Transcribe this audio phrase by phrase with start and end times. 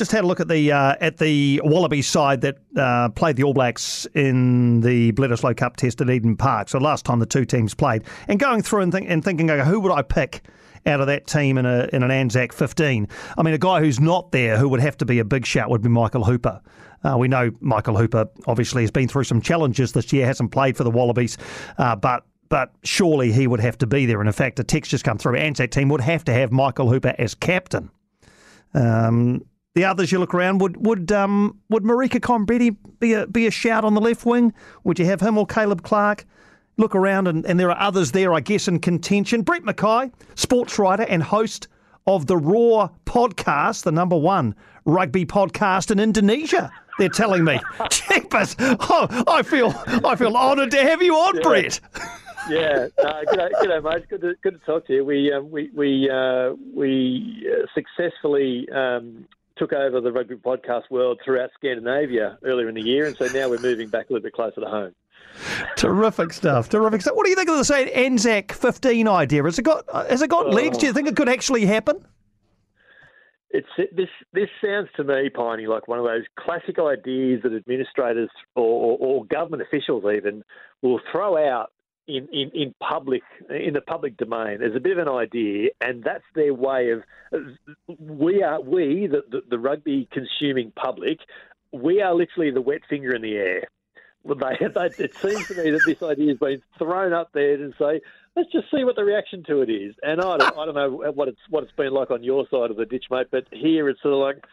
[0.00, 3.42] just had a look at the uh, at the Wallaby side that uh, played the
[3.42, 6.70] All Blacks in the Bledisloe Cup test at Eden Park.
[6.70, 9.68] So last time the two teams played, and going through and, think, and thinking, okay,
[9.68, 10.42] who would I pick?
[10.86, 13.06] Out of that team in a in an Anzac 15.
[13.36, 15.68] I mean, a guy who's not there who would have to be a big shout
[15.68, 16.62] would be Michael Hooper.
[17.04, 20.78] Uh, we know Michael Hooper obviously has been through some challenges this year, hasn't played
[20.78, 21.36] for the Wallabies,
[21.76, 24.20] uh, but but surely he would have to be there.
[24.20, 25.36] And in fact, a text just come through.
[25.36, 27.90] Anzac team would have to have Michael Hooper as captain.
[28.72, 29.42] Um,
[29.74, 33.50] the others you look around would would um, would Marika Koroibete be a be a
[33.50, 34.52] shout on the left wing?
[34.84, 36.26] Would you have him or Caleb Clarke?
[36.76, 39.42] Look around and, and there are others there, I guess, in contention.
[39.42, 41.68] Brett McKay, sports writer and host
[42.06, 44.54] of the Roar podcast, the number one
[44.86, 46.72] rugby podcast in Indonesia.
[46.98, 47.60] They're telling me,
[47.90, 49.74] Jeepers, oh, I feel
[50.04, 51.42] I feel honoured to have you on, Yeah.
[51.42, 51.80] Brett.
[52.48, 54.08] yeah, uh, good, day, mate.
[54.08, 55.04] Good to, good to talk to you.
[55.04, 61.20] We um, we we uh, we uh, successfully um, took over the rugby podcast world
[61.24, 64.32] throughout Scandinavia earlier in the year, and so now we're moving back a little bit
[64.32, 64.94] closer to home.
[65.76, 66.68] Terrific stuff.
[66.68, 67.14] Terrific stuff.
[67.14, 69.42] What do you think of the say Anzac 15 idea?
[69.44, 70.50] Has it got has it got oh.
[70.50, 70.78] legs?
[70.78, 72.04] Do you think it could actually happen?
[73.50, 74.08] It's this.
[74.32, 78.98] This sounds to me, Piney, like one of those classic ideas that administrators or, or,
[78.98, 80.44] or government officials even
[80.82, 81.72] will throw out
[82.06, 86.02] in, in, in public in the public domain as a bit of an idea, and
[86.02, 87.02] that's their way of
[87.98, 91.18] we are we the, the, the rugby consuming public.
[91.72, 93.68] We are literally the wet finger in the air.
[94.24, 97.72] They, they, it seems to me that this idea has been thrown up there to
[97.78, 98.00] say,
[98.36, 99.94] let's just see what the reaction to it is.
[100.02, 102.70] And I don't, I don't know what it's what it's been like on your side
[102.70, 103.28] of the ditch, mate.
[103.30, 104.44] But here it's sort of like,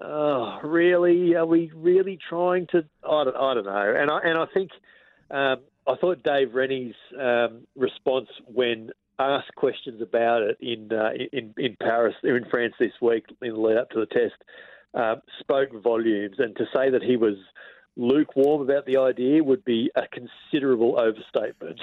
[0.00, 1.34] oh, really?
[1.34, 2.84] Are we really trying to?
[3.08, 3.94] I don't, I don't know.
[3.98, 4.70] And I and I think
[5.30, 11.54] um, I thought Dave Rennie's um, response when asked questions about it in uh, in
[11.56, 14.42] in Paris, in France this week, in the lead up to the test,
[14.94, 16.36] uh, spoke volumes.
[16.38, 17.34] And to say that he was
[17.96, 21.80] lukewarm about the idea would be a considerable overstatement.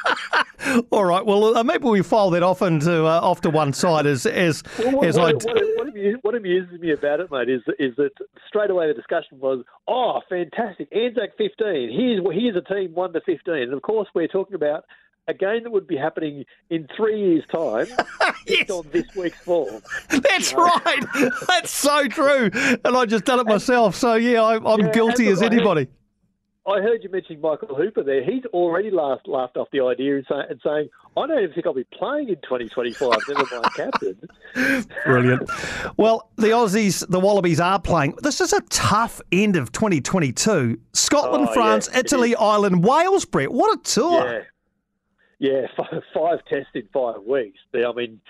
[0.90, 1.24] All right.
[1.24, 4.62] Well, uh, maybe we file that off into uh, off to one side as as
[4.78, 5.54] Well, what, as what, I.
[5.76, 8.10] what, amuses, what amuses me about it, mate, is is that
[8.48, 11.90] straight away the discussion was, oh, fantastic, Anzac 15.
[11.90, 14.84] Here's here's a team one to 15, and of course we're talking about
[15.28, 17.86] a game that would be happening in three years' time,
[18.46, 19.82] based on this week's form.
[20.08, 21.04] That's right.
[21.46, 22.50] That's so true.
[22.54, 23.94] And I just done it myself.
[23.94, 25.86] So yeah, I, I'm Yeah, guilty as anybody.
[26.66, 28.22] I heard you mentioning Michael Hooper there.
[28.22, 31.66] He's already laughed, laughed off the idea and, say, and saying, I don't even think
[31.66, 34.86] I'll be playing in 2025, never mind captain.
[35.06, 35.50] Brilliant.
[35.96, 38.16] Well, the Aussies, the Wallabies are playing.
[38.22, 40.78] This is a tough end of 2022.
[40.92, 43.50] Scotland, Oh, France, yeah, it Italy, Ireland, Wales, Brett.
[43.50, 44.26] What a tour.
[44.30, 44.42] Yeah,
[45.38, 47.58] yeah, five, five tests in five weeks.
[47.74, 48.20] I mean,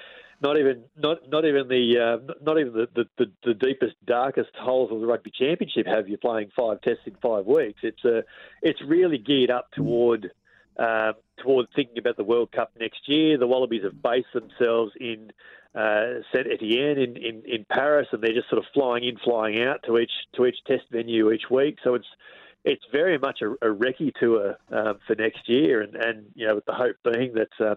[0.40, 4.92] not even not not even the uh, not even the, the, the, deepest darkest holes
[4.92, 7.80] of the rugby championship have you playing five tests in five weeks.
[7.82, 8.22] It's a
[8.62, 10.30] it's really geared up toward
[10.78, 13.36] uh, toward thinking about the World Cup next year.
[13.36, 15.32] The Wallabies have based themselves in
[15.74, 19.60] uh, Saint Etienne in, in, in Paris, and they're just sort of flying in, flying
[19.62, 21.78] out to each to each test venue each week.
[21.82, 22.06] So it's
[22.68, 26.54] it's very much a, a recce tour um, for next year, and, and you know
[26.54, 27.76] with the hope being that um,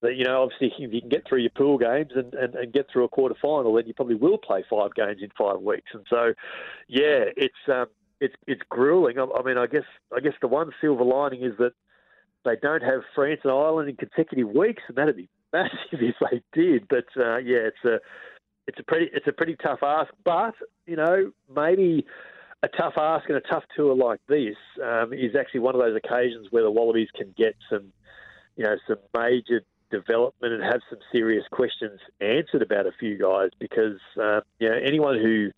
[0.00, 2.72] that you know obviously if you can get through your pool games and, and, and
[2.72, 5.90] get through a quarter final, then you probably will play five games in five weeks.
[5.92, 6.32] And so,
[6.88, 7.86] yeah, it's um,
[8.20, 9.18] it's it's grueling.
[9.18, 9.84] I, I mean, I guess
[10.14, 11.72] I guess the one silver lining is that
[12.44, 16.42] they don't have France and Ireland in consecutive weeks, and that'd be massive if they
[16.52, 16.88] did.
[16.88, 17.98] But uh, yeah, it's a
[18.66, 20.12] it's a pretty it's a pretty tough ask.
[20.24, 20.54] But
[20.86, 22.06] you know, maybe
[22.62, 25.96] a tough ask and a tough tour like this um, is actually one of those
[25.96, 27.92] occasions where the Wallabies can get some
[28.56, 33.50] you know some major development and have some serious questions answered about a few guys
[33.58, 35.50] because uh, you know anyone who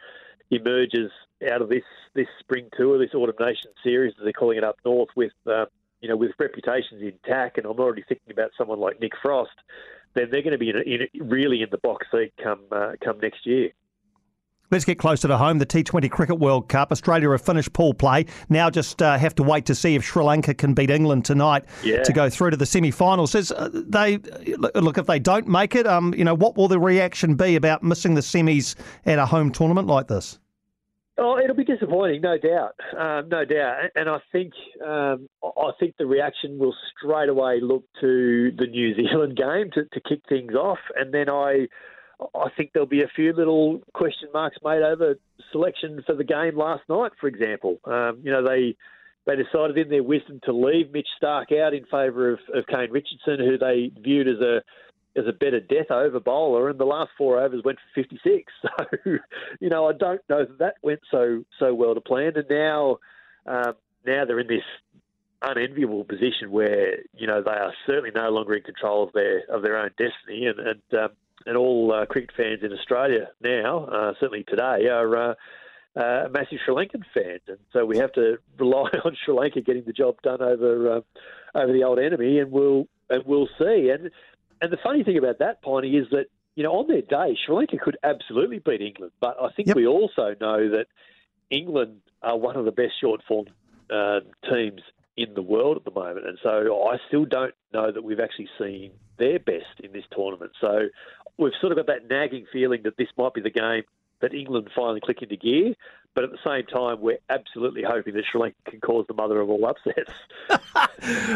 [0.51, 1.11] emerges
[1.51, 1.85] out of this
[2.15, 5.67] this spring tour, this autumn nation series, as they're calling it up north, with uh,
[6.01, 9.51] you know with reputations intact, and I'm already thinking about someone like Nick Frost,
[10.15, 13.19] then they're going to be in, in, really in the box seat come uh, come
[13.21, 13.71] next year.
[14.75, 15.59] Let's get closer to home.
[15.59, 16.91] The T20 Cricket World Cup.
[16.91, 18.27] Australia have finished pool play.
[18.49, 21.65] Now just uh, have to wait to see if Sri Lanka can beat England tonight
[21.85, 22.03] Yeah.
[22.03, 23.37] to go through to the semi-finals.
[23.37, 24.19] Is, uh, they
[24.75, 27.85] look if they don't make it, um, you know, what will the reaction be about
[27.85, 28.75] missing the semis
[29.07, 30.41] at a home tournament like this?
[31.19, 33.77] Oh, it'll be disappointing, no doubt, um, no doubt.
[33.95, 34.55] And I think
[34.85, 39.85] um, I think the reaction will straight away look to the New Zealand game to,
[39.85, 41.69] to kick things off, and then I
[42.21, 45.19] I think there'll be a few little question marks made over
[45.53, 47.79] selection for the game last night, for example.
[47.85, 48.77] Um, you know they.
[49.27, 52.91] They decided in their wisdom to leave Mitch Starc out in favour of, of Kane
[52.91, 54.61] Richardson, who they viewed as a
[55.17, 58.53] as a better death over bowler, and the last four overs went for 56.
[58.63, 59.19] So,
[59.61, 62.99] you know, I don't know that that went so so well to plan, and now
[63.47, 63.75] um,
[64.07, 64.65] now they're in this
[65.43, 69.63] unenviable position where you know they are certainly no longer in control of their of
[69.63, 71.11] their own destiny, and and, um,
[71.47, 75.17] and all uh, cricket fans in Australia now, uh, certainly today, are.
[75.31, 75.35] Uh,
[75.97, 79.85] uh, massive Sri Lankan fans, and so we have to rely on Sri Lanka getting
[79.85, 81.01] the job done over uh,
[81.55, 83.91] over the old enemy, and we'll and we'll see.
[83.91, 84.11] And
[84.61, 86.27] and the funny thing about that, Piney, is that
[86.57, 89.77] you know on their day, Sri Lanka could absolutely beat England, but I think yep.
[89.77, 90.87] we also know that
[91.51, 93.47] England are one of the best short form
[93.89, 94.21] uh,
[94.51, 94.81] teams
[95.17, 98.49] in the world at the moment, and so I still don't know that we've actually
[98.59, 100.53] seen their best in this tournament.
[100.61, 100.89] So
[101.39, 103.83] we've sort of got that nagging feeling that this might be the game
[104.21, 105.75] that England finally click into gear.
[106.15, 109.41] But at the same time, we're absolutely hoping that Sri Lanka can cause the mother
[109.41, 110.13] of all upsets.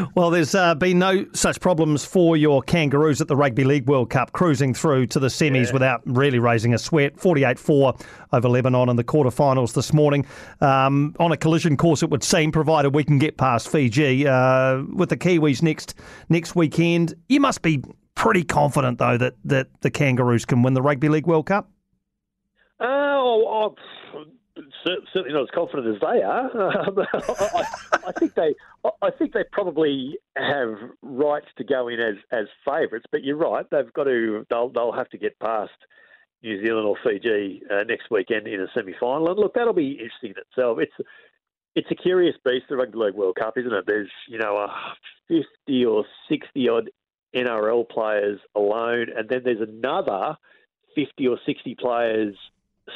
[0.15, 4.09] well, there's uh, been no such problems for your Kangaroos at the Rugby League World
[4.09, 5.73] Cup, cruising through to the semis yeah.
[5.73, 7.19] without really raising a sweat.
[7.19, 7.95] 48 4
[8.33, 10.25] over Lebanon in the quarterfinals this morning.
[10.61, 14.29] Um, on a collision course, it would seem, provided we can get past Fiji.
[14.29, 15.97] Uh, with the Kiwis next
[16.29, 17.83] next weekend, you must be
[18.19, 21.71] pretty confident, though, that, that the Kangaroos can win the Rugby League World Cup.
[22.81, 23.75] Uh, oh,
[25.15, 26.51] certainly not as confident as they are.
[27.15, 28.55] I, I, think they,
[29.03, 33.07] I think they probably have rights to go in as as favourites.
[33.11, 34.47] But you're right; they've got to.
[34.51, 35.73] They'll they'll have to get past
[36.43, 39.29] New Zealand or Fiji uh, next weekend in a semi final.
[39.31, 40.79] And look, that'll be interesting in itself.
[40.81, 41.09] It's
[41.75, 43.85] it's a curious beast, the Rugby League World Cup, isn't it?
[43.87, 44.69] There's you know a
[45.29, 46.91] fifty or sixty odd
[47.35, 50.37] NRL players alone, and then there's another
[50.95, 52.35] fifty or sixty players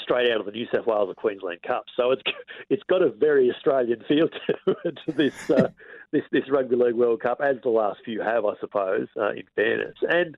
[0.02, 1.84] straight out of the New South Wales or Queensland Cup.
[1.96, 2.22] So it's
[2.70, 4.74] it's got a very Australian feel to,
[5.06, 5.68] to this uh,
[6.10, 9.08] this this Rugby League World Cup, as the last few have, I suppose.
[9.16, 10.36] Uh, in fairness, and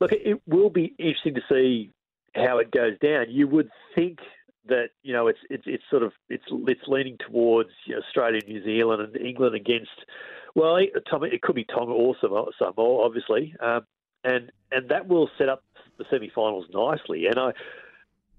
[0.00, 1.90] look, it will be interesting to see
[2.34, 3.26] how it goes down.
[3.28, 4.18] You would think
[4.68, 8.40] that you know it's it's it's sort of it's it's leaning towards you know, Australia,
[8.46, 9.90] New Zealand, and England against.
[10.54, 13.86] Well, it, it could be Tonga or Samoa, obviously, um,
[14.24, 15.62] and and that will set up
[15.98, 17.26] the semi-finals nicely.
[17.26, 17.52] And I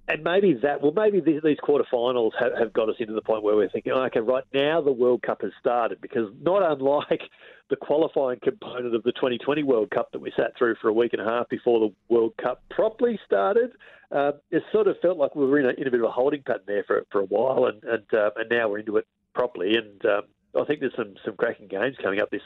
[0.07, 3.55] and maybe that, well, maybe these, quarterfinals have, have got us into the point where
[3.55, 7.21] we're thinking, oh, okay, right now the World Cup has started because not unlike
[7.69, 11.11] the qualifying component of the 2020 World Cup that we sat through for a week
[11.13, 13.71] and a half before the World Cup properly started,
[14.11, 16.11] uh, it sort of felt like we were in a, in a bit of a
[16.11, 19.05] holding pattern there for for a while, and and, uh, and now we're into it
[19.33, 19.75] properly.
[19.75, 20.21] And um,
[20.55, 22.41] I think there's some some cracking games coming up this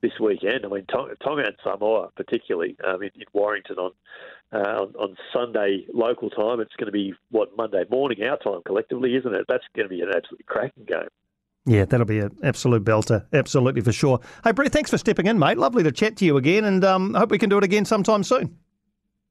[0.00, 0.64] this weekend.
[0.64, 3.92] I mean, Tonga, and Samoa, particularly um, in, in, Warrington on,
[4.52, 6.60] uh, on, on Sunday local time.
[6.60, 9.46] It's going to be what Monday morning our time collectively, isn't it?
[9.48, 11.08] That's going to be an absolutely cracking game.
[11.66, 13.24] Yeah, that'll be an absolute belter.
[13.32, 14.20] Absolutely for sure.
[14.42, 15.56] Hey, Brett, thanks for stepping in, mate.
[15.56, 18.22] Lovely to chat to you again, and um, hope we can do it again sometime
[18.22, 18.58] soon.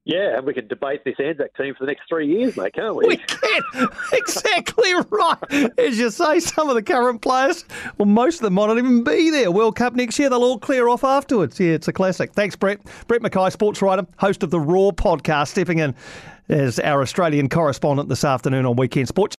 [0.05, 2.93] Yeah, and we can debate this Anzac team for the next three years, mate, can't
[2.93, 3.07] we?
[3.07, 3.61] We can.
[4.11, 5.71] exactly right.
[5.79, 7.63] As you say, some of the current players,
[7.97, 9.49] well, most of them might not even be there.
[9.49, 11.57] World Cup next year, they'll all clear off afterwards.
[11.57, 12.33] Yeah, it's a classic.
[12.33, 12.81] Thanks, Brett.
[13.07, 15.95] Brett McKay, sports writer, host of the Roar podcast, stepping in
[16.49, 19.31] as our Australian correspondent this afternoon on Weekend Sports.